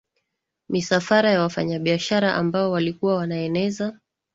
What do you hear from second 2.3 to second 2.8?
ambao